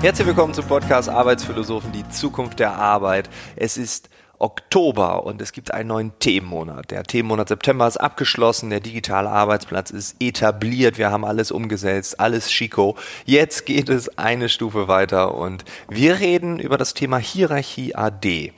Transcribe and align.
Herzlich 0.00 0.28
willkommen 0.28 0.54
zum 0.54 0.64
Podcast 0.64 1.08
Arbeitsphilosophen, 1.08 1.90
die 1.90 2.08
Zukunft 2.08 2.60
der 2.60 2.76
Arbeit. 2.76 3.28
Es 3.56 3.76
ist 3.76 4.08
Oktober 4.38 5.24
und 5.24 5.42
es 5.42 5.50
gibt 5.50 5.74
einen 5.74 5.88
neuen 5.88 6.16
Themenmonat. 6.20 6.92
Der 6.92 7.02
Themenmonat 7.02 7.48
September 7.48 7.88
ist 7.88 7.96
abgeschlossen, 7.96 8.70
der 8.70 8.78
digitale 8.78 9.28
Arbeitsplatz 9.28 9.90
ist 9.90 10.14
etabliert, 10.20 10.98
wir 10.98 11.10
haben 11.10 11.24
alles 11.24 11.50
umgesetzt, 11.50 12.20
alles 12.20 12.48
Chico. 12.48 12.96
Jetzt 13.24 13.66
geht 13.66 13.88
es 13.88 14.16
eine 14.16 14.48
Stufe 14.48 14.86
weiter 14.86 15.34
und 15.34 15.64
wir 15.88 16.20
reden 16.20 16.60
über 16.60 16.78
das 16.78 16.94
Thema 16.94 17.18
Hierarchie 17.18 17.96
AD. 17.96 18.52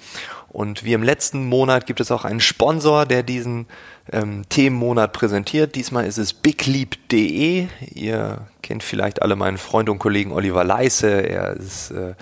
Und 0.50 0.84
wie 0.84 0.94
im 0.94 1.04
letzten 1.04 1.46
Monat 1.46 1.86
gibt 1.86 2.00
es 2.00 2.10
auch 2.10 2.24
einen 2.24 2.40
Sponsor, 2.40 3.06
der 3.06 3.22
diesen 3.22 3.66
ähm, 4.12 4.42
Themenmonat 4.48 5.12
präsentiert. 5.12 5.76
Diesmal 5.76 6.06
ist 6.06 6.18
es 6.18 6.32
bigleap.de. 6.32 7.68
Ihr 7.94 8.48
kennt 8.60 8.82
vielleicht 8.82 9.22
alle 9.22 9.36
meinen 9.36 9.58
Freund 9.58 9.88
und 9.88 10.00
Kollegen 10.00 10.32
Oliver 10.32 10.64
Leisse. 10.64 11.08
Er 11.08 11.52
ist 11.52 11.92
äh, 11.92 12.14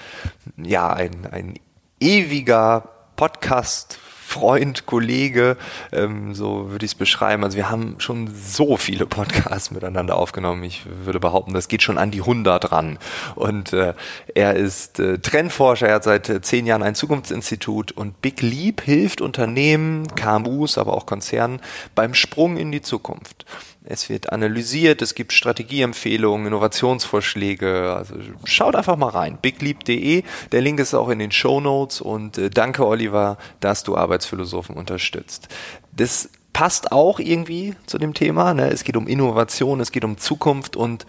ja 0.58 0.92
ein, 0.92 1.26
ein 1.30 1.54
ewiger 2.00 2.90
Podcast 3.16 3.98
Freund, 4.28 4.84
Kollege, 4.84 5.56
ähm, 5.90 6.34
so 6.34 6.70
würde 6.70 6.84
ich 6.84 6.92
es 6.92 6.94
beschreiben. 6.94 7.44
Also 7.44 7.56
wir 7.56 7.70
haben 7.70 7.94
schon 7.96 8.30
so 8.34 8.76
viele 8.76 9.06
Podcasts 9.06 9.70
miteinander 9.70 10.16
aufgenommen. 10.16 10.62
Ich 10.64 10.82
würde 11.02 11.18
behaupten, 11.18 11.54
das 11.54 11.66
geht 11.68 11.82
schon 11.82 11.96
an 11.96 12.10
die 12.10 12.20
100 12.20 12.70
ran. 12.70 12.98
Und 13.36 13.72
äh, 13.72 13.94
er 14.34 14.54
ist 14.54 15.00
äh, 15.00 15.18
Trendforscher, 15.18 15.88
er 15.88 15.94
hat 15.94 16.04
seit 16.04 16.28
äh, 16.28 16.42
zehn 16.42 16.66
Jahren 16.66 16.82
ein 16.82 16.94
Zukunftsinstitut 16.94 17.92
und 17.92 18.20
Big 18.20 18.42
Leap 18.42 18.82
hilft 18.82 19.22
Unternehmen, 19.22 20.06
KMUs, 20.14 20.76
aber 20.76 20.92
auch 20.92 21.06
Konzernen 21.06 21.62
beim 21.94 22.12
Sprung 22.12 22.58
in 22.58 22.70
die 22.70 22.82
Zukunft. 22.82 23.46
Es 23.90 24.10
wird 24.10 24.34
analysiert, 24.34 25.00
es 25.00 25.14
gibt 25.14 25.32
Strategieempfehlungen, 25.32 26.46
Innovationsvorschläge. 26.46 27.94
Also 27.96 28.16
schaut 28.44 28.76
einfach 28.76 28.98
mal 28.98 29.08
rein. 29.08 29.38
bigleap.de. 29.40 30.24
Der 30.52 30.60
Link 30.60 30.78
ist 30.78 30.92
auch 30.92 31.08
in 31.08 31.18
den 31.18 31.32
Show 31.32 31.58
Notes 31.58 32.02
und 32.02 32.36
äh, 32.36 32.50
danke 32.50 32.86
Oliver, 32.86 33.38
dass 33.60 33.84
du 33.84 33.96
Arbeitsphilosophen 33.96 34.76
unterstützt. 34.76 35.48
Das 35.90 36.28
passt 36.52 36.92
auch 36.92 37.18
irgendwie 37.18 37.76
zu 37.86 37.96
dem 37.96 38.12
Thema. 38.12 38.52
Ne? 38.52 38.68
Es 38.68 38.84
geht 38.84 38.94
um 38.94 39.06
Innovation, 39.06 39.80
es 39.80 39.90
geht 39.90 40.04
um 40.04 40.18
Zukunft 40.18 40.76
und 40.76 41.06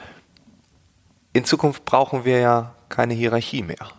in 1.34 1.44
Zukunft 1.44 1.84
brauchen 1.84 2.24
wir 2.24 2.40
ja 2.40 2.76
keine 2.88 3.14
Hierarchie 3.14 3.62
mehr. 3.62 3.90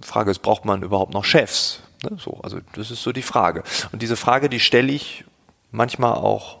Frage 0.00 0.30
ist, 0.30 0.38
braucht 0.38 0.64
man 0.64 0.82
überhaupt 0.82 1.12
noch 1.12 1.26
Chefs? 1.26 1.82
Ne? 2.02 2.16
So, 2.18 2.40
also 2.42 2.60
das 2.72 2.90
ist 2.90 3.02
so 3.02 3.12
die 3.12 3.20
Frage. 3.20 3.62
Und 3.92 4.00
diese 4.00 4.16
Frage, 4.16 4.48
die 4.48 4.60
stelle 4.60 4.90
ich 4.90 5.26
manchmal 5.74 6.14
auch 6.14 6.60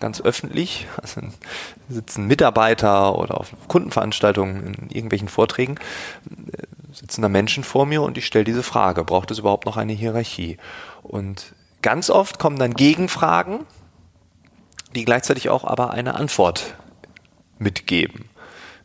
ganz 0.00 0.20
öffentlich. 0.20 0.86
Also 1.02 1.20
sitzen 1.88 2.26
Mitarbeiter 2.26 3.16
oder 3.18 3.38
auf 3.38 3.52
Kundenveranstaltungen 3.68 4.74
in 4.74 4.90
irgendwelchen 4.90 5.28
Vorträgen, 5.28 5.76
äh, 6.52 6.62
sitzen 6.92 7.22
da 7.22 7.28
Menschen 7.28 7.64
vor 7.64 7.86
mir 7.86 8.02
und 8.02 8.18
ich 8.18 8.26
stelle 8.26 8.44
diese 8.44 8.62
Frage, 8.62 9.04
braucht 9.04 9.30
es 9.30 9.38
überhaupt 9.38 9.66
noch 9.66 9.76
eine 9.76 9.92
Hierarchie? 9.92 10.58
Und 11.02 11.54
ganz 11.82 12.10
oft 12.10 12.38
kommen 12.38 12.58
dann 12.58 12.74
Gegenfragen, 12.74 13.60
die 14.94 15.04
gleichzeitig 15.04 15.48
auch 15.48 15.64
aber 15.64 15.92
eine 15.92 16.14
Antwort 16.14 16.74
mitgeben. 17.58 18.28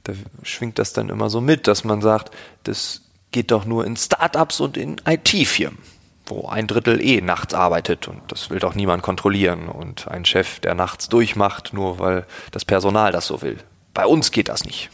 Da 0.03 0.13
schwingt 0.43 0.79
das 0.79 0.93
dann 0.93 1.09
immer 1.09 1.29
so 1.29 1.39
mit, 1.41 1.67
dass 1.67 1.83
man 1.83 2.01
sagt, 2.01 2.31
das 2.63 3.01
geht 3.31 3.51
doch 3.51 3.65
nur 3.65 3.85
in 3.85 3.95
Startups 3.95 4.59
und 4.59 4.77
in 4.77 5.01
IT-Firmen 5.05 5.79
wo 6.25 6.47
ein 6.47 6.67
Drittel 6.67 7.01
eh 7.01 7.21
nachts 7.21 7.53
arbeitet 7.53 8.07
und 8.07 8.21
das 8.29 8.49
will 8.49 8.59
doch 8.59 8.75
niemand 8.75 9.03
kontrollieren 9.03 9.67
und 9.67 10.07
ein 10.07 10.25
Chef, 10.25 10.59
der 10.59 10.75
nachts 10.75 11.09
durchmacht, 11.09 11.73
nur 11.73 11.99
weil 11.99 12.25
das 12.51 12.65
Personal 12.65 13.11
das 13.11 13.27
so 13.27 13.41
will. 13.41 13.57
Bei 13.93 14.05
uns 14.05 14.31
geht 14.31 14.49
das 14.49 14.65
nicht. 14.65 14.89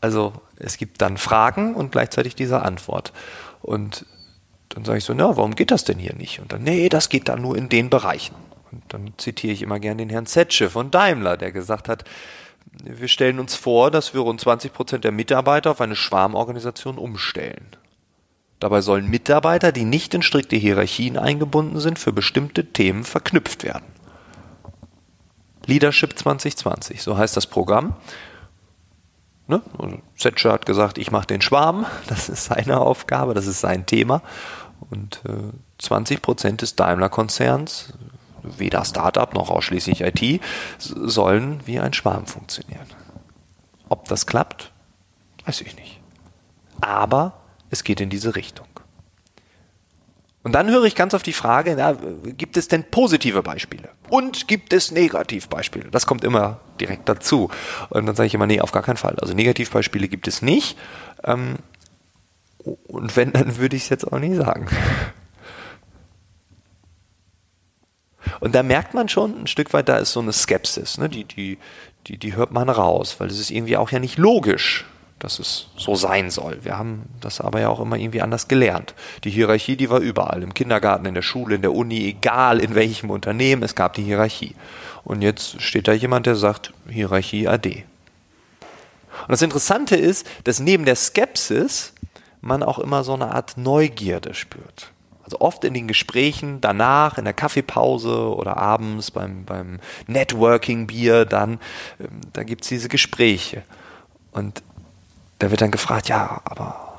Also 0.00 0.32
es 0.56 0.78
gibt 0.78 1.02
dann 1.02 1.18
Fragen 1.18 1.74
und 1.74 1.92
gleichzeitig 1.92 2.34
diese 2.34 2.62
Antwort. 2.62 3.12
Und 3.60 4.06
dann 4.70 4.84
sage 4.84 4.98
ich 4.98 5.04
so, 5.04 5.14
na, 5.14 5.36
warum 5.36 5.54
geht 5.54 5.70
das 5.70 5.84
denn 5.84 5.98
hier 5.98 6.14
nicht? 6.14 6.40
Und 6.40 6.52
dann, 6.52 6.62
nee, 6.62 6.88
das 6.88 7.08
geht 7.08 7.28
dann 7.28 7.42
nur 7.42 7.56
in 7.56 7.68
den 7.68 7.90
Bereichen. 7.90 8.34
Und 8.70 8.82
dann 8.88 9.12
zitiere 9.18 9.52
ich 9.52 9.62
immer 9.62 9.80
gern 9.80 9.98
den 9.98 10.10
Herrn 10.10 10.26
Zetsche 10.26 10.70
von 10.70 10.90
Daimler, 10.90 11.36
der 11.36 11.52
gesagt 11.52 11.88
hat, 11.88 12.04
wir 12.84 13.08
stellen 13.08 13.40
uns 13.40 13.56
vor, 13.56 13.90
dass 13.90 14.14
wir 14.14 14.20
rund 14.20 14.40
20 14.40 14.72
Prozent 14.72 15.04
der 15.04 15.12
Mitarbeiter 15.12 15.72
auf 15.72 15.80
eine 15.80 15.96
Schwarmorganisation 15.96 16.98
umstellen. 16.98 17.66
Dabei 18.60 18.82
sollen 18.82 19.08
Mitarbeiter, 19.08 19.72
die 19.72 19.86
nicht 19.86 20.12
in 20.12 20.22
strikte 20.22 20.56
Hierarchien 20.56 21.16
eingebunden 21.16 21.80
sind, 21.80 21.98
für 21.98 22.12
bestimmte 22.12 22.66
Themen 22.66 23.04
verknüpft 23.04 23.64
werden. 23.64 23.86
Leadership 25.64 26.18
2020, 26.18 27.02
so 27.02 27.16
heißt 27.16 27.36
das 27.36 27.46
Programm. 27.46 27.96
Ne? 29.46 29.62
Setscher 30.14 30.52
hat 30.52 30.66
gesagt, 30.66 30.98
ich 30.98 31.10
mache 31.10 31.26
den 31.26 31.40
Schwarm, 31.40 31.86
das 32.06 32.28
ist 32.28 32.44
seine 32.44 32.80
Aufgabe, 32.80 33.32
das 33.32 33.46
ist 33.46 33.60
sein 33.60 33.86
Thema. 33.86 34.22
Und 34.90 35.22
äh, 35.26 35.52
20 35.78 36.20
Prozent 36.20 36.62
des 36.62 36.76
Daimler-Konzerns, 36.76 37.94
weder 38.42 38.84
Startup 38.84 39.32
noch 39.34 39.50
ausschließlich 39.50 40.02
IT, 40.02 40.42
sollen 40.78 41.60
wie 41.66 41.80
ein 41.80 41.92
Schwarm 41.94 42.26
funktionieren. 42.26 42.86
Ob 43.88 44.06
das 44.08 44.26
klappt, 44.26 44.72
weiß 45.46 45.62
ich 45.62 45.76
nicht. 45.76 46.00
Aber 46.80 47.39
es 47.70 47.84
geht 47.84 48.00
in 48.00 48.10
diese 48.10 48.36
Richtung. 48.36 48.66
Und 50.42 50.52
dann 50.52 50.70
höre 50.70 50.84
ich 50.84 50.94
ganz 50.94 51.12
oft 51.12 51.26
die 51.26 51.34
Frage, 51.34 51.74
na, 51.76 51.92
gibt 52.32 52.56
es 52.56 52.66
denn 52.66 52.84
positive 52.84 53.42
Beispiele? 53.42 53.90
Und 54.08 54.48
gibt 54.48 54.72
es 54.72 54.90
Negativbeispiele? 54.90 55.90
Das 55.90 56.06
kommt 56.06 56.24
immer 56.24 56.60
direkt 56.80 57.08
dazu. 57.08 57.50
Und 57.90 58.06
dann 58.06 58.16
sage 58.16 58.26
ich 58.26 58.34
immer, 58.34 58.46
nee, 58.46 58.60
auf 58.60 58.72
gar 58.72 58.82
keinen 58.82 58.96
Fall. 58.96 59.16
Also 59.20 59.34
Negativbeispiele 59.34 60.08
gibt 60.08 60.28
es 60.28 60.40
nicht. 60.40 60.78
Ähm, 61.24 61.56
und 62.58 63.16
wenn, 63.16 63.32
dann 63.32 63.58
würde 63.58 63.76
ich 63.76 63.84
es 63.84 63.88
jetzt 63.90 64.10
auch 64.10 64.18
nicht 64.18 64.36
sagen. 64.36 64.66
Und 68.40 68.54
da 68.54 68.62
merkt 68.62 68.94
man 68.94 69.08
schon 69.08 69.42
ein 69.42 69.46
Stück 69.46 69.72
weit, 69.74 69.88
da 69.88 69.98
ist 69.98 70.12
so 70.12 70.20
eine 70.20 70.32
Skepsis, 70.32 70.96
ne? 70.98 71.08
die, 71.08 71.24
die, 71.24 71.58
die, 72.06 72.16
die 72.16 72.36
hört 72.36 72.52
man 72.52 72.68
raus, 72.68 73.16
weil 73.18 73.28
es 73.28 73.38
ist 73.38 73.50
irgendwie 73.50 73.76
auch 73.76 73.90
ja 73.90 73.98
nicht 73.98 74.18
logisch, 74.18 74.86
dass 75.20 75.38
es 75.38 75.68
so 75.76 75.94
sein 75.94 76.30
soll. 76.30 76.58
Wir 76.64 76.76
haben 76.76 77.04
das 77.20 77.40
aber 77.40 77.60
ja 77.60 77.68
auch 77.68 77.78
immer 77.78 77.96
irgendwie 77.96 78.22
anders 78.22 78.48
gelernt. 78.48 78.94
Die 79.22 79.30
Hierarchie, 79.30 79.76
die 79.76 79.90
war 79.90 80.00
überall, 80.00 80.42
im 80.42 80.54
Kindergarten, 80.54 81.06
in 81.06 81.14
der 81.14 81.22
Schule, 81.22 81.54
in 81.54 81.62
der 81.62 81.74
Uni, 81.74 82.08
egal 82.08 82.58
in 82.58 82.74
welchem 82.74 83.10
Unternehmen, 83.10 83.62
es 83.62 83.74
gab 83.74 83.94
die 83.94 84.02
Hierarchie. 84.02 84.54
Und 85.04 85.22
jetzt 85.22 85.60
steht 85.62 85.88
da 85.88 85.92
jemand, 85.92 86.26
der 86.26 86.36
sagt 86.36 86.72
Hierarchie 86.88 87.46
AD. 87.46 87.84
Und 89.22 89.30
das 89.30 89.42
Interessante 89.42 89.96
ist, 89.96 90.26
dass 90.44 90.58
neben 90.58 90.84
der 90.84 90.96
Skepsis 90.96 91.92
man 92.40 92.62
auch 92.62 92.78
immer 92.78 93.04
so 93.04 93.12
eine 93.12 93.34
Art 93.34 93.58
Neugierde 93.58 94.32
spürt. 94.34 94.90
Also 95.22 95.40
oft 95.40 95.64
in 95.64 95.74
den 95.74 95.86
Gesprächen 95.86 96.60
danach, 96.62 97.18
in 97.18 97.24
der 97.24 97.34
Kaffeepause 97.34 98.34
oder 98.34 98.56
abends 98.56 99.10
beim, 99.10 99.44
beim 99.44 99.78
Networking-Bier, 100.06 101.26
dann, 101.26 101.60
ähm, 102.00 102.20
da 102.32 102.42
gibt's 102.42 102.68
diese 102.68 102.88
Gespräche. 102.88 103.62
Und 104.32 104.62
da 105.40 105.50
wird 105.50 105.62
dann 105.62 105.70
gefragt, 105.70 106.08
ja, 106.08 106.40
aber 106.44 106.90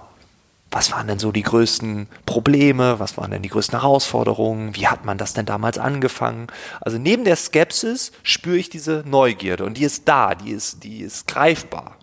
was 0.72 0.92
waren 0.92 1.08
denn 1.08 1.20
so 1.20 1.32
die 1.32 1.44
größten 1.44 2.08
Probleme, 2.26 3.00
was 3.00 3.18
waren 3.18 3.32
denn 3.32 3.42
die 3.42 3.50
größten 3.50 3.80
Herausforderungen, 3.80 4.76
wie 4.76 4.88
hat 4.88 5.06
man 5.06 5.18
das 5.18 5.34
denn 5.34 5.46
damals 5.46 5.78
angefangen? 5.78 6.48
Also 6.80 6.98
neben 6.98 7.24
der 7.24 7.36
Skepsis 7.36 8.12
spüre 8.24 8.58
ich 8.58 8.70
diese 8.70 9.04
Neugierde 9.06 9.66
und 9.66 9.78
die 9.78 9.84
ist 9.84 10.08
da, 10.08 10.34
die 10.34 10.52
ist, 10.52 10.84
die 10.84 11.02
ist 11.02 11.28
greifbar. 11.28 11.98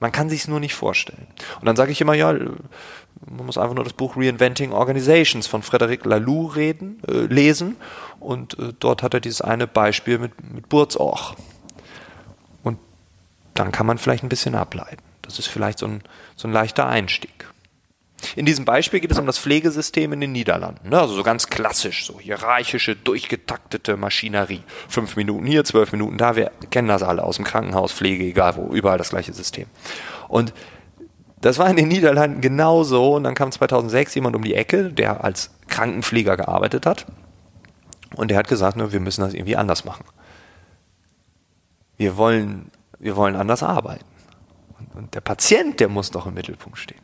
Man 0.00 0.12
kann 0.12 0.30
sich 0.30 0.42
es 0.42 0.48
nur 0.48 0.60
nicht 0.60 0.74
vorstellen. 0.74 1.26
Und 1.60 1.66
dann 1.66 1.76
sage 1.76 1.92
ich 1.92 2.00
immer, 2.00 2.14
ja, 2.14 2.32
man 2.32 3.46
muss 3.46 3.58
einfach 3.58 3.74
nur 3.74 3.84
das 3.84 3.94
Buch 3.94 4.16
Reinventing 4.16 4.72
Organizations 4.72 5.46
von 5.46 5.62
Frederic 5.62 6.04
Laloux 6.04 6.54
reden, 6.54 7.02
äh, 7.08 7.26
lesen 7.26 7.76
und 8.20 8.58
äh, 8.58 8.72
dort 8.78 9.02
hat 9.02 9.14
er 9.14 9.20
dieses 9.20 9.40
eine 9.40 9.66
Beispiel 9.66 10.18
mit, 10.18 10.32
mit 10.54 10.68
Burzorch. 10.68 11.34
Und 12.62 12.78
dann 13.54 13.72
kann 13.72 13.86
man 13.86 13.98
vielleicht 13.98 14.22
ein 14.22 14.28
bisschen 14.28 14.54
ableiten. 14.54 15.13
Das 15.24 15.38
ist 15.38 15.48
vielleicht 15.48 15.78
so 15.78 15.86
ein, 15.86 16.02
so 16.36 16.48
ein 16.48 16.52
leichter 16.52 16.86
Einstieg. 16.86 17.46
In 18.36 18.46
diesem 18.46 18.64
Beispiel 18.64 19.00
geht 19.00 19.12
es 19.12 19.18
um 19.18 19.26
das 19.26 19.38
Pflegesystem 19.38 20.12
in 20.12 20.20
den 20.20 20.32
Niederlanden. 20.32 20.88
Ne? 20.88 20.98
Also 20.98 21.14
so 21.14 21.22
ganz 21.22 21.48
klassisch, 21.48 22.06
so 22.06 22.18
hierarchische, 22.18 22.96
durchgetaktete 22.96 23.96
Maschinerie. 23.96 24.62
Fünf 24.88 25.16
Minuten 25.16 25.46
hier, 25.46 25.64
zwölf 25.64 25.92
Minuten 25.92 26.16
da. 26.16 26.36
Wir 26.36 26.50
kennen 26.70 26.88
das 26.88 27.02
alle 27.02 27.22
aus 27.22 27.36
dem 27.36 27.44
Krankenhaus, 27.44 27.92
Pflege, 27.92 28.24
egal 28.24 28.56
wo, 28.56 28.72
überall 28.74 28.98
das 28.98 29.10
gleiche 29.10 29.32
System. 29.32 29.66
Und 30.28 30.54
das 31.40 31.58
war 31.58 31.68
in 31.68 31.76
den 31.76 31.88
Niederlanden 31.88 32.40
genauso. 32.40 33.14
Und 33.14 33.24
dann 33.24 33.34
kam 33.34 33.52
2006 33.52 34.14
jemand 34.14 34.36
um 34.36 34.42
die 34.42 34.54
Ecke, 34.54 34.92
der 34.92 35.22
als 35.22 35.50
Krankenpfleger 35.68 36.36
gearbeitet 36.36 36.86
hat. 36.86 37.06
Und 38.16 38.30
der 38.30 38.38
hat 38.38 38.48
gesagt, 38.48 38.76
ne, 38.76 38.92
wir 38.92 39.00
müssen 39.00 39.20
das 39.20 39.34
irgendwie 39.34 39.56
anders 39.56 39.84
machen. 39.84 40.04
Wir 41.96 42.16
wollen, 42.16 42.70
wir 42.98 43.16
wollen 43.16 43.36
anders 43.36 43.62
arbeiten. 43.62 44.04
Und 44.94 45.14
der 45.14 45.20
Patient, 45.20 45.80
der 45.80 45.88
muss 45.88 46.10
doch 46.10 46.26
im 46.26 46.34
Mittelpunkt 46.34 46.78
stehen. 46.78 47.00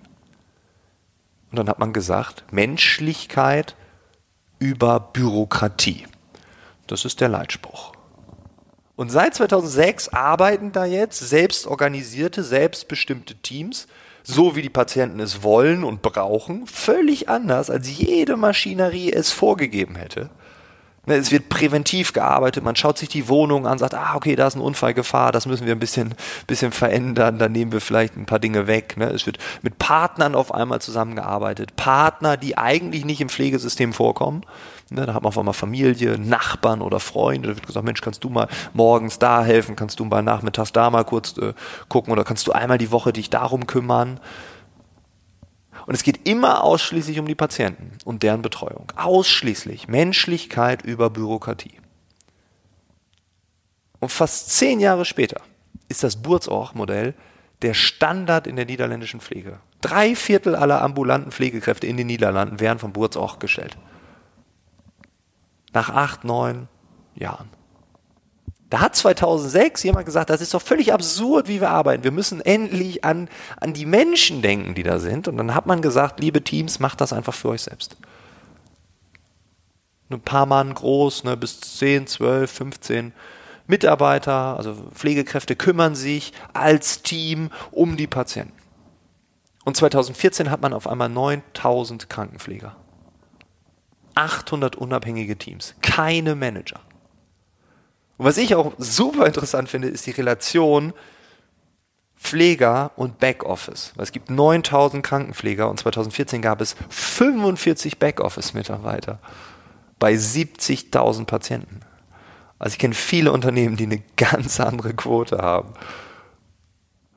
Und 1.50 1.58
dann 1.58 1.68
hat 1.68 1.78
man 1.78 1.92
gesagt, 1.92 2.44
Menschlichkeit 2.52 3.74
über 4.58 5.00
Bürokratie. 5.00 6.06
Das 6.86 7.04
ist 7.04 7.20
der 7.20 7.28
Leitspruch. 7.28 7.92
Und 8.96 9.10
seit 9.10 9.34
2006 9.34 10.10
arbeiten 10.10 10.72
da 10.72 10.84
jetzt 10.84 11.18
selbst 11.18 11.66
organisierte, 11.66 12.44
selbstbestimmte 12.44 13.36
Teams, 13.36 13.86
so 14.22 14.56
wie 14.56 14.62
die 14.62 14.68
Patienten 14.68 15.20
es 15.20 15.42
wollen 15.42 15.84
und 15.84 16.02
brauchen, 16.02 16.66
völlig 16.66 17.28
anders, 17.28 17.70
als 17.70 17.88
jede 17.96 18.36
Maschinerie 18.36 19.10
es 19.10 19.32
vorgegeben 19.32 19.96
hätte. 19.96 20.28
Ne, 21.06 21.14
es 21.14 21.32
wird 21.32 21.48
präventiv 21.48 22.12
gearbeitet, 22.12 22.62
man 22.62 22.76
schaut 22.76 22.98
sich 22.98 23.08
die 23.08 23.26
Wohnung 23.26 23.66
an, 23.66 23.78
sagt, 23.78 23.94
ah, 23.94 24.16
okay, 24.16 24.36
da 24.36 24.46
ist 24.46 24.54
eine 24.54 24.64
Unfallgefahr, 24.64 25.32
das 25.32 25.46
müssen 25.46 25.64
wir 25.64 25.74
ein 25.74 25.78
bisschen, 25.78 26.14
bisschen 26.46 26.72
verändern, 26.72 27.38
dann 27.38 27.52
nehmen 27.52 27.72
wir 27.72 27.80
vielleicht 27.80 28.18
ein 28.18 28.26
paar 28.26 28.38
Dinge 28.38 28.66
weg. 28.66 28.98
Ne? 28.98 29.06
Es 29.06 29.24
wird 29.24 29.38
mit 29.62 29.78
Partnern 29.78 30.34
auf 30.34 30.52
einmal 30.52 30.82
zusammengearbeitet, 30.82 31.74
Partner, 31.76 32.36
die 32.36 32.58
eigentlich 32.58 33.06
nicht 33.06 33.22
im 33.22 33.30
Pflegesystem 33.30 33.94
vorkommen. 33.94 34.42
Ne? 34.90 35.06
Da 35.06 35.14
hat 35.14 35.22
man 35.22 35.28
auf 35.28 35.38
einmal 35.38 35.54
Familie, 35.54 36.18
Nachbarn 36.18 36.82
oder 36.82 37.00
Freunde, 37.00 37.48
da 37.48 37.54
wird 37.56 37.66
gesagt, 37.66 37.86
Mensch, 37.86 38.02
kannst 38.02 38.22
du 38.22 38.28
mal 38.28 38.48
morgens 38.74 39.18
da 39.18 39.42
helfen, 39.42 39.76
kannst 39.76 40.00
du 40.00 40.04
mal 40.04 40.22
nachmittags 40.22 40.72
da 40.72 40.90
mal 40.90 41.04
kurz 41.04 41.34
äh, 41.38 41.54
gucken 41.88 42.12
oder 42.12 42.24
kannst 42.24 42.46
du 42.46 42.52
einmal 42.52 42.76
die 42.76 42.90
Woche 42.90 43.14
dich 43.14 43.30
darum 43.30 43.66
kümmern. 43.66 44.20
Und 45.90 45.96
es 45.96 46.04
geht 46.04 46.28
immer 46.28 46.62
ausschließlich 46.62 47.18
um 47.18 47.26
die 47.26 47.34
Patienten 47.34 47.98
und 48.04 48.22
deren 48.22 48.42
Betreuung. 48.42 48.92
Ausschließlich 48.94 49.88
Menschlichkeit 49.88 50.82
über 50.82 51.10
Bürokratie. 51.10 51.80
Und 53.98 54.10
fast 54.12 54.50
zehn 54.50 54.78
Jahre 54.78 55.04
später 55.04 55.40
ist 55.88 56.04
das 56.04 56.22
Burzorch-Modell 56.22 57.14
der 57.62 57.74
Standard 57.74 58.46
in 58.46 58.54
der 58.54 58.66
niederländischen 58.66 59.20
Pflege. 59.20 59.58
Drei 59.80 60.14
Viertel 60.14 60.54
aller 60.54 60.80
ambulanten 60.80 61.32
Pflegekräfte 61.32 61.88
in 61.88 61.96
den 61.96 62.06
Niederlanden 62.06 62.60
werden 62.60 62.78
vom 62.78 62.92
Burzorch 62.92 63.40
gestellt. 63.40 63.76
Nach 65.72 65.90
acht, 65.90 66.22
neun 66.22 66.68
Jahren. 67.16 67.48
Da 68.70 68.80
hat 68.80 68.94
2006 68.94 69.82
jemand 69.82 70.06
gesagt, 70.06 70.30
das 70.30 70.40
ist 70.40 70.54
doch 70.54 70.62
völlig 70.62 70.92
absurd, 70.92 71.48
wie 71.48 71.60
wir 71.60 71.70
arbeiten. 71.70 72.04
Wir 72.04 72.12
müssen 72.12 72.40
endlich 72.40 73.04
an, 73.04 73.28
an 73.60 73.72
die 73.72 73.84
Menschen 73.84 74.42
denken, 74.42 74.76
die 74.76 74.84
da 74.84 75.00
sind. 75.00 75.26
Und 75.26 75.36
dann 75.36 75.56
hat 75.56 75.66
man 75.66 75.82
gesagt, 75.82 76.20
liebe 76.20 76.42
Teams, 76.42 76.78
macht 76.78 77.00
das 77.00 77.12
einfach 77.12 77.34
für 77.34 77.48
euch 77.48 77.62
selbst. 77.62 77.96
Ein 80.08 80.20
paar 80.20 80.46
Mann 80.46 80.72
groß, 80.72 81.24
ne, 81.24 81.36
bis 81.36 81.60
10, 81.60 82.06
12, 82.06 82.50
15 82.50 83.12
Mitarbeiter, 83.66 84.56
also 84.56 84.74
Pflegekräfte 84.94 85.56
kümmern 85.56 85.96
sich 85.96 86.32
als 86.52 87.02
Team 87.02 87.50
um 87.72 87.96
die 87.96 88.06
Patienten. 88.06 88.54
Und 89.64 89.76
2014 89.76 90.50
hat 90.50 90.62
man 90.62 90.72
auf 90.72 90.86
einmal 90.86 91.08
9000 91.08 92.08
Krankenpfleger. 92.08 92.76
800 94.14 94.76
unabhängige 94.76 95.36
Teams, 95.36 95.74
keine 95.82 96.34
Manager. 96.34 96.80
Und 98.20 98.26
was 98.26 98.36
ich 98.36 98.54
auch 98.54 98.74
super 98.76 99.24
interessant 99.24 99.70
finde, 99.70 99.88
ist 99.88 100.06
die 100.06 100.10
Relation 100.10 100.92
Pfleger 102.18 102.90
und 102.96 103.18
Backoffice. 103.18 103.94
Es 103.96 104.12
gibt 104.12 104.28
9000 104.28 105.02
Krankenpfleger 105.02 105.70
und 105.70 105.80
2014 105.80 106.42
gab 106.42 106.60
es 106.60 106.76
45 106.90 107.98
Backoffice-Mitarbeiter 107.98 109.20
bei 109.98 110.12
70.000 110.12 111.24
Patienten. 111.24 111.80
Also 112.58 112.74
ich 112.74 112.78
kenne 112.78 112.92
viele 112.92 113.32
Unternehmen, 113.32 113.78
die 113.78 113.84
eine 113.84 114.02
ganz 114.18 114.60
andere 114.60 114.92
Quote 114.92 115.38
haben. 115.38 115.72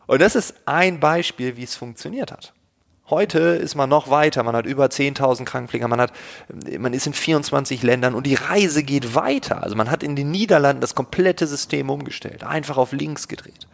Und 0.08 0.22
das 0.22 0.38
ist 0.38 0.56
ein 0.66 1.02
Beispiel, 1.02 1.58
wie 1.58 1.64
es 1.64 1.76
funktioniert 1.76 2.32
hat. 2.32 2.54
Heute 3.10 3.40
ist 3.40 3.76
man 3.76 3.90
noch 3.90 4.10
weiter, 4.10 4.44
man 4.44 4.56
hat 4.56 4.66
über 4.66 4.86
10.000 4.86 5.44
Krankenpfleger, 5.44 5.90
man, 5.90 6.00
hat, 6.00 6.14
man 6.80 6.94
ist 6.94 7.06
in 7.06 7.14
24 7.14 7.84
Ländern 7.84 8.16
und 8.16 8.26
die 8.26 8.36
Reise 8.36 8.82
geht 8.84 9.14
weiter. 9.14 9.62
Also 9.62 9.76
man 9.76 9.92
hat 9.92 10.04
in 10.04 10.16
den 10.16 10.32
Niederlanden 10.32 10.80
das 10.80 10.96
komplette 10.96 11.46
System 11.46 11.90
umgestellt, 11.90 12.44
einfach 12.44 12.78
auf 12.78 12.94
links 12.94 13.28
gedreht. 13.28 13.68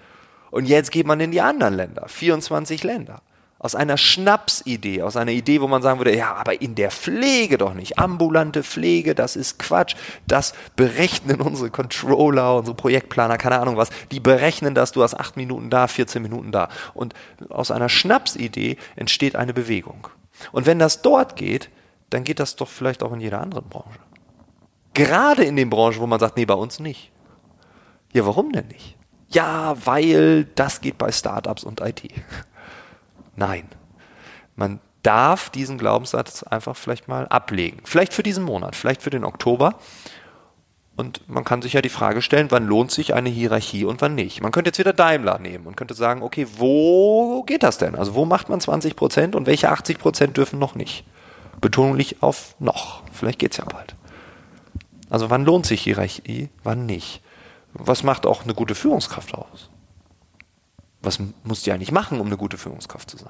Und 0.49 0.65
jetzt 0.65 0.91
geht 0.91 1.05
man 1.05 1.19
in 1.19 1.29
die 1.29 1.41
anderen 1.41 1.75
Länder, 1.75 2.07
24 2.07 2.83
Länder 2.83 3.21
aus 3.59 3.75
einer 3.75 3.97
Schnapsidee, 3.97 5.01
aus 5.01 5.17
einer 5.17 5.31
Idee, 5.31 5.59
wo 5.59 5.67
man 5.67 5.81
sagen 5.81 6.00
würde, 6.00 6.15
ja, 6.15 6.33
aber 6.33 6.61
in 6.61 6.75
der 6.75 6.91
Pflege 6.91 7.57
doch 7.57 7.73
nicht. 7.73 8.00
Ambulante 8.00 8.63
Pflege, 8.63 9.13
das 9.13 9.35
ist 9.35 9.59
Quatsch. 9.59 9.95
Das 10.27 10.53
berechnen 10.77 11.41
unsere 11.41 11.69
Controller, 11.69 12.56
unsere 12.56 12.75
Projektplaner, 12.75 13.38
keine 13.38 13.59
Ahnung 13.59 13.75
was. 13.75 13.89
Die 14.11 14.21
berechnen 14.21 14.75
das, 14.75 14.94
du 14.94 15.03
hast 15.03 15.13
acht 15.13 15.35
Minuten 15.35 15.69
da, 15.69 15.88
14 15.88 16.21
Minuten 16.21 16.53
da. 16.53 16.69
Und 16.94 17.13
aus 17.50 17.69
einer 17.69 17.89
Schnapsidee 17.89 18.77
entsteht 18.95 19.35
eine 19.35 19.53
Bewegung. 19.53 20.07
Und 20.53 20.65
wenn 20.65 20.79
das 20.79 21.01
dort 21.01 21.35
geht, 21.35 21.69
dann 22.09 22.23
geht 22.23 22.39
das 22.39 22.55
doch 22.55 22.69
vielleicht 22.69 23.03
auch 23.03 23.12
in 23.12 23.19
jeder 23.19 23.41
anderen 23.41 23.67
Branche. 23.67 24.00
Gerade 24.94 25.44
in 25.44 25.57
den 25.57 25.69
Branchen, 25.69 26.00
wo 26.00 26.07
man 26.07 26.19
sagt, 26.19 26.38
nee, 26.38 26.45
bei 26.45 26.53
uns 26.53 26.79
nicht. 26.79 27.12
Ja, 28.13 28.25
warum 28.25 28.53
denn 28.53 28.67
nicht? 28.67 28.95
Ja, 29.27 29.75
weil 29.85 30.45
das 30.55 30.81
geht 30.81 30.97
bei 30.97 31.12
Startups 31.12 31.63
und 31.63 31.81
IT. 31.81 32.09
Nein. 33.39 33.69
Man 34.56 34.81
darf 35.01 35.50
diesen 35.50 35.77
Glaubenssatz 35.77 36.44
einfach 36.44 36.75
vielleicht 36.75 37.07
mal 37.07 37.25
ablegen. 37.27 37.80
Vielleicht 37.86 38.13
für 38.13 38.21
diesen 38.21 38.44
Monat, 38.44 38.75
vielleicht 38.75 39.01
für 39.01 39.09
den 39.09 39.24
Oktober. 39.24 39.75
Und 40.97 41.30
man 41.30 41.45
kann 41.45 41.62
sich 41.62 41.71
ja 41.71 41.81
die 41.81 41.88
Frage 41.88 42.21
stellen, 42.21 42.51
wann 42.51 42.68
lohnt 42.68 42.91
sich 42.91 43.13
eine 43.13 43.30
Hierarchie 43.30 43.86
und 43.86 44.01
wann 44.01 44.15
nicht. 44.15 44.41
Man 44.41 44.51
könnte 44.51 44.68
jetzt 44.68 44.80
wieder 44.80 44.91
Daimler 44.91 45.39
nehmen 45.39 45.65
und 45.65 45.77
könnte 45.77 45.94
sagen, 45.94 46.21
okay, 46.21 46.45
wo 46.57 47.44
geht 47.44 47.63
das 47.63 47.77
denn? 47.77 47.95
Also 47.95 48.13
wo 48.15 48.25
macht 48.25 48.50
man 48.50 48.59
20 48.59 48.97
Prozent 48.97 49.36
und 49.36 49.47
welche 49.47 49.69
80 49.69 49.97
Prozent 49.97 50.36
dürfen 50.36 50.59
noch 50.59 50.75
nicht? 50.75 51.06
Betonung 51.62 51.97
auf 52.19 52.56
noch. 52.59 53.03
Vielleicht 53.13 53.39
geht 53.39 53.51
es 53.53 53.57
ja 53.57 53.65
bald. 53.65 53.95
Also 55.09 55.30
wann 55.30 55.45
lohnt 55.45 55.65
sich 55.65 55.81
Hierarchie, 55.81 56.50
wann 56.63 56.86
nicht? 56.86 57.21
Was 57.71 58.03
macht 58.03 58.25
auch 58.25 58.44
eine 58.44 58.53
gute 58.53 58.75
Führungskraft 58.75 59.33
aus? 59.33 59.69
Was 61.01 61.19
muss 61.44 61.63
die 61.63 61.72
eigentlich 61.72 61.92
machen, 61.92 62.19
um 62.19 62.28
eine 62.28 62.38
gute 62.38 62.57
Führungskraft 62.57 63.10
zu 63.10 63.18
sein? 63.18 63.30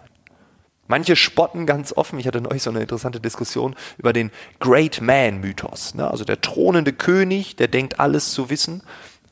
Manche 0.88 1.16
spotten 1.16 1.68
ganz 1.68 1.94
offen. 1.94 2.18
Ich 2.18 2.25
hatte 2.25 2.42
neulich 2.42 2.63
so 2.63 2.71
eine 2.71 2.81
interessante 2.81 3.19
Diskussion 3.19 3.75
über 4.00 4.12
den 4.12 4.31
Great 4.60 5.01
Man 5.01 5.39
Mythos. 5.39 5.94
Ne? 5.94 6.10
Also 6.10 6.25
der 6.25 6.42
thronende 6.42 6.94
König, 6.94 7.56
der 7.56 7.68
denkt 7.68 8.00
alles 8.00 8.31
zu 8.31 8.50
wissen, 8.50 8.81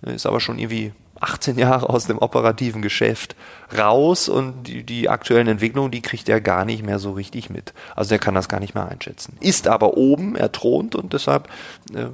ist 0.04 0.28
aber 0.28 0.40
schon 0.40 0.60
irgendwie 0.60 0.94
18 1.20 1.58
Jahre 1.58 1.90
aus 1.90 2.06
dem 2.06 2.20
operativen 2.20 2.84
Geschäft 2.84 3.36
raus 3.76 4.30
und 4.30 4.66
die, 4.66 4.84
die 4.84 5.10
aktuellen 5.10 5.48
Entwicklungen, 5.48 5.90
die 5.90 6.04
kriegt 6.04 6.30
er 6.30 6.42
gar 6.42 6.64
nicht 6.64 6.86
mehr 6.86 7.00
so 7.00 7.14
richtig 7.14 7.50
mit. 7.50 7.74
Also 7.96 8.10
der 8.10 8.20
kann 8.20 8.36
das 8.36 8.50
gar 8.50 8.60
nicht 8.60 8.76
mehr 8.76 8.88
einschätzen. 8.88 9.36
Ist 9.40 9.68
aber 9.68 9.98
oben, 9.98 10.36
er 10.36 10.52
thront 10.52 10.94
und 10.94 11.14
deshalb 11.14 11.50
äh, 11.96 12.08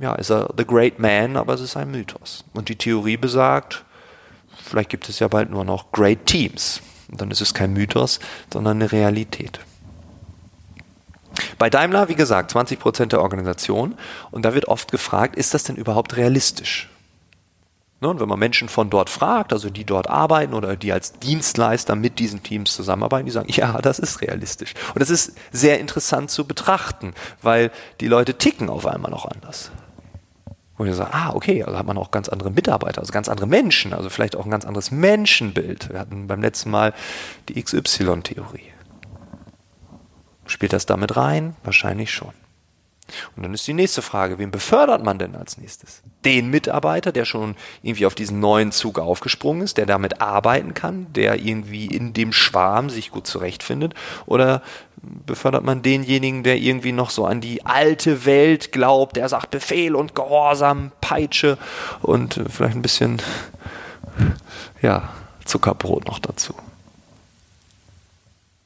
ja, 0.00 0.14
ist 0.14 0.30
er 0.30 0.52
the 0.56 0.66
great 0.66 0.98
man, 0.98 1.36
aber 1.36 1.54
es 1.54 1.60
ist 1.60 1.76
ein 1.76 1.90
Mythos. 1.90 2.44
Und 2.52 2.68
die 2.68 2.76
Theorie 2.76 3.16
besagt, 3.16 3.84
vielleicht 4.64 4.90
gibt 4.90 5.08
es 5.08 5.18
ja 5.18 5.28
bald 5.28 5.50
nur 5.50 5.64
noch 5.64 5.92
Great 5.92 6.26
Teams. 6.26 6.80
Und 7.10 7.20
dann 7.20 7.30
ist 7.30 7.40
es 7.40 7.54
kein 7.54 7.72
Mythos, 7.72 8.18
sondern 8.52 8.78
eine 8.78 8.90
Realität. 8.92 9.60
Bei 11.58 11.70
Daimler, 11.70 12.08
wie 12.08 12.14
gesagt, 12.14 12.50
20 12.52 12.78
Prozent 12.78 13.12
der 13.12 13.22
Organisation. 13.22 13.94
Und 14.30 14.44
da 14.44 14.54
wird 14.54 14.68
oft 14.68 14.90
gefragt, 14.90 15.36
ist 15.36 15.54
das 15.54 15.64
denn 15.64 15.76
überhaupt 15.76 16.16
realistisch? 16.16 16.88
Ne, 18.00 18.08
und 18.08 18.20
wenn 18.20 18.28
man 18.28 18.38
Menschen 18.38 18.68
von 18.68 18.90
dort 18.90 19.08
fragt, 19.08 19.52
also 19.52 19.70
die 19.70 19.84
dort 19.84 20.10
arbeiten 20.10 20.52
oder 20.52 20.76
die 20.76 20.92
als 20.92 21.12
Dienstleister 21.12 21.94
mit 21.94 22.18
diesen 22.18 22.42
Teams 22.42 22.74
zusammenarbeiten, 22.74 23.24
die 23.26 23.32
sagen, 23.32 23.50
ja, 23.50 23.80
das 23.80 23.98
ist 23.98 24.20
realistisch. 24.20 24.74
Und 24.94 25.00
das 25.00 25.10
ist 25.10 25.34
sehr 25.52 25.80
interessant 25.80 26.30
zu 26.30 26.46
betrachten, 26.46 27.14
weil 27.40 27.70
die 28.00 28.08
Leute 28.08 28.34
ticken 28.34 28.68
auf 28.68 28.86
einmal 28.86 29.10
noch 29.10 29.24
anders. 29.24 29.70
Wo 30.76 30.84
ich 30.84 30.94
sage, 30.94 31.14
ah, 31.14 31.30
okay, 31.34 31.62
also 31.62 31.78
hat 31.78 31.86
man 31.86 31.98
auch 31.98 32.10
ganz 32.10 32.28
andere 32.28 32.50
Mitarbeiter, 32.50 33.00
also 33.00 33.12
ganz 33.12 33.28
andere 33.28 33.46
Menschen, 33.46 33.92
also 33.92 34.10
vielleicht 34.10 34.34
auch 34.34 34.44
ein 34.44 34.50
ganz 34.50 34.64
anderes 34.64 34.90
Menschenbild. 34.90 35.90
Wir 35.90 36.00
hatten 36.00 36.26
beim 36.26 36.40
letzten 36.40 36.70
Mal 36.70 36.92
die 37.48 37.62
XY-Theorie. 37.62 38.72
Spielt 40.46 40.72
das 40.72 40.84
damit 40.84 41.16
rein? 41.16 41.56
Wahrscheinlich 41.62 42.10
schon. 42.10 42.32
Und 43.36 43.42
dann 43.42 43.54
ist 43.54 43.66
die 43.66 43.74
nächste 43.74 44.02
Frage, 44.02 44.38
wen 44.38 44.50
befördert 44.50 45.04
man 45.04 45.18
denn 45.18 45.34
als 45.34 45.58
nächstes? 45.58 46.02
Den 46.24 46.48
Mitarbeiter, 46.48 47.12
der 47.12 47.24
schon 47.24 47.54
irgendwie 47.82 48.06
auf 48.06 48.14
diesen 48.14 48.40
neuen 48.40 48.72
Zug 48.72 48.98
aufgesprungen 48.98 49.62
ist, 49.62 49.76
der 49.76 49.86
damit 49.86 50.20
arbeiten 50.20 50.74
kann, 50.74 51.06
der 51.12 51.38
irgendwie 51.40 51.86
in 51.86 52.12
dem 52.14 52.32
Schwarm 52.32 52.88
sich 52.90 53.10
gut 53.10 53.26
zurechtfindet? 53.26 53.94
Oder 54.26 54.62
befördert 55.26 55.64
man 55.64 55.82
denjenigen, 55.82 56.42
der 56.44 56.56
irgendwie 56.56 56.92
noch 56.92 57.10
so 57.10 57.26
an 57.26 57.40
die 57.40 57.66
alte 57.66 58.24
Welt 58.24 58.72
glaubt, 58.72 59.16
der 59.16 59.28
sagt 59.28 59.50
Befehl 59.50 59.94
und 59.94 60.14
Gehorsam, 60.14 60.92
Peitsche 61.00 61.58
und 62.00 62.40
vielleicht 62.48 62.76
ein 62.76 62.82
bisschen, 62.82 63.20
ja, 64.80 65.10
Zuckerbrot 65.44 66.06
noch 66.06 66.18
dazu? 66.18 66.54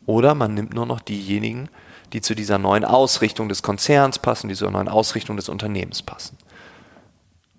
Oder 0.07 0.35
man 0.35 0.55
nimmt 0.55 0.75
nur 0.75 0.87
noch 0.87 1.01
diejenigen, 1.01 1.69
die 1.69 1.88
zu 2.21 2.35
dieser 2.35 2.59
neuen 2.59 2.85
Ausrichtung 2.85 3.49
des 3.49 3.63
Konzerns 3.63 4.19
passen, 4.19 4.49
die 4.49 4.55
zur 4.55 4.71
neuen 4.71 4.89
Ausrichtung 4.89 5.37
des 5.37 5.49
Unternehmens 5.49 6.03
passen. 6.03 6.37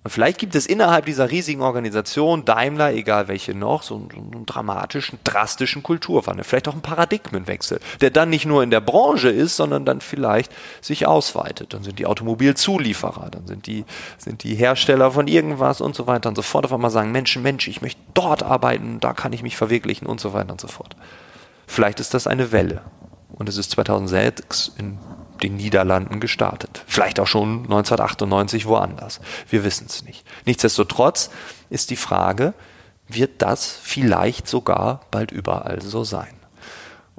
Und 0.01 0.11
vielleicht 0.11 0.39
gibt 0.39 0.55
es 0.55 0.65
innerhalb 0.65 1.05
dieser 1.05 1.29
riesigen 1.29 1.61
Organisation, 1.61 2.45
Daimler, 2.45 2.93
egal 2.93 3.27
welche 3.27 3.53
noch, 3.53 3.83
so 3.83 3.95
einen, 3.95 4.09
einen, 4.11 4.45
dramatischen, 4.45 5.19
drastischen 5.25 5.83
Kulturwandel, 5.83 6.45
vielleicht 6.45 6.69
auch 6.69 6.73
einen 6.73 6.81
Paradigmenwechsel, 6.81 7.81
der 7.99 8.09
dann 8.09 8.29
nicht 8.29 8.45
nur 8.45 8.63
in 8.63 8.71
der 8.71 8.79
Branche 8.79 9.27
ist, 9.27 9.57
sondern 9.57 9.83
dann 9.83 9.99
vielleicht 9.99 10.53
sich 10.79 11.05
ausweitet. 11.05 11.73
Dann 11.73 11.83
sind 11.83 11.99
die 11.99 12.05
Automobilzulieferer, 12.05 13.29
dann 13.29 13.45
sind 13.45 13.67
die, 13.67 13.83
sind 14.17 14.43
die 14.43 14.55
Hersteller 14.55 15.11
von 15.11 15.27
irgendwas 15.27 15.81
und 15.81 15.95
so 15.95 16.07
weiter 16.07 16.29
und 16.29 16.35
so 16.35 16.43
fort 16.43 16.63
auf 16.63 16.71
einmal 16.71 16.91
sagen, 16.91 17.11
Menschen, 17.11 17.43
Mensch, 17.43 17.67
ich 17.67 17.81
möchte 17.81 18.01
dort 18.13 18.41
arbeiten, 18.41 19.01
da 19.01 19.11
kann 19.11 19.33
ich 19.33 19.43
mich 19.43 19.57
verwirklichen 19.57 20.07
und 20.07 20.21
so 20.21 20.31
weiter 20.31 20.53
und 20.53 20.61
so 20.61 20.69
fort. 20.69 20.95
Vielleicht 21.67 21.99
ist 21.99 22.13
das 22.13 22.25
eine 22.25 22.53
Welle. 22.53 22.81
Und 23.29 23.47
es 23.47 23.57
ist 23.57 23.71
2006 23.71 24.73
in 24.77 24.97
den 25.41 25.55
Niederlanden 25.55 26.19
gestartet. 26.19 26.83
Vielleicht 26.87 27.19
auch 27.19 27.27
schon 27.27 27.63
1998 27.63 28.65
woanders. 28.65 29.21
Wir 29.47 29.63
wissen 29.63 29.87
es 29.87 30.03
nicht. 30.03 30.25
Nichtsdestotrotz 30.45 31.29
ist 31.69 31.89
die 31.89 31.95
Frage, 31.95 32.53
wird 33.07 33.41
das 33.41 33.71
vielleicht 33.81 34.47
sogar 34.47 35.01
bald 35.11 35.31
überall 35.31 35.81
so 35.81 36.03
sein? 36.03 36.38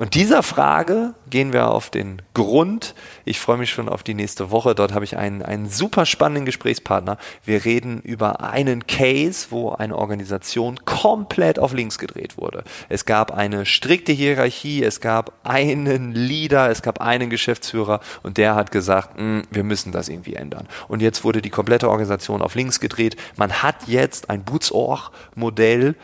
Und 0.01 0.15
dieser 0.15 0.43
Frage 0.43 1.13
gehen 1.29 1.53
wir 1.53 1.69
auf 1.69 1.91
den 1.91 2.23
Grund. 2.33 2.95
Ich 3.27 3.39
freue 3.39 3.59
mich 3.59 3.69
schon 3.69 3.87
auf 3.87 4.03
die 4.03 4.15
nächste 4.15 4.51
Woche. 4.51 4.75
Dort 4.75 4.95
habe 4.95 5.05
ich 5.05 5.19
einen, 5.19 5.43
einen 5.43 5.69
super 5.69 6.07
spannenden 6.07 6.47
Gesprächspartner. 6.47 7.19
Wir 7.45 7.67
reden 7.67 8.01
über 8.01 8.41
einen 8.41 8.87
Case, 8.87 9.49
wo 9.51 9.73
eine 9.73 9.99
Organisation 9.99 10.87
komplett 10.87 11.59
auf 11.59 11.75
links 11.75 11.99
gedreht 11.99 12.39
wurde. 12.39 12.65
Es 12.89 13.05
gab 13.05 13.31
eine 13.31 13.67
strikte 13.67 14.13
Hierarchie, 14.13 14.83
es 14.83 15.03
gab 15.03 15.35
einen 15.43 16.15
Leader, 16.15 16.71
es 16.71 16.81
gab 16.81 17.03
einen 17.03 17.29
Geschäftsführer 17.29 18.01
und 18.23 18.39
der 18.39 18.55
hat 18.55 18.71
gesagt, 18.71 19.19
hm, 19.19 19.43
wir 19.51 19.65
müssen 19.65 19.93
das 19.93 20.09
irgendwie 20.09 20.33
ändern. 20.33 20.67
Und 20.89 21.03
jetzt 21.03 21.25
wurde 21.25 21.43
die 21.43 21.51
komplette 21.51 21.91
Organisation 21.91 22.41
auf 22.41 22.55
links 22.55 22.81
gedreht. 22.81 23.17
Man 23.37 23.63
hat 23.63 23.87
jetzt 23.87 24.31
ein 24.31 24.45
Bootsorg-Modell, 24.45 25.95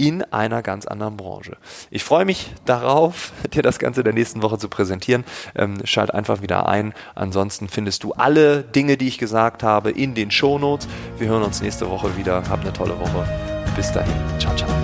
in 0.00 0.22
einer 0.32 0.62
ganz 0.62 0.86
anderen 0.86 1.18
Branche. 1.18 1.58
Ich 1.90 2.02
freue 2.02 2.24
mich 2.24 2.50
darauf, 2.64 3.32
dir 3.52 3.62
das 3.62 3.78
Ganze 3.78 4.02
der 4.02 4.14
nächsten 4.14 4.42
Woche 4.42 4.56
zu 4.58 4.68
präsentieren. 4.68 5.24
Ähm, 5.54 5.78
schalt 5.84 6.12
einfach 6.14 6.40
wieder 6.40 6.66
ein. 6.66 6.94
Ansonsten 7.14 7.68
findest 7.68 8.02
du 8.02 8.12
alle 8.14 8.62
Dinge, 8.62 8.96
die 8.96 9.08
ich 9.08 9.18
gesagt 9.18 9.62
habe, 9.62 9.90
in 9.90 10.14
den 10.14 10.30
Shownotes. 10.30 10.88
Wir 11.18 11.28
hören 11.28 11.42
uns 11.42 11.60
nächste 11.60 11.90
Woche 11.90 12.16
wieder. 12.16 12.42
Hab 12.48 12.62
eine 12.62 12.72
tolle 12.72 12.98
Woche. 12.98 13.28
Bis 13.76 13.92
dahin. 13.92 14.14
Ciao, 14.38 14.56
ciao. 14.56 14.79